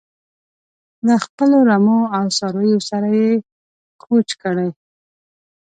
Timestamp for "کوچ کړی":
4.03-4.69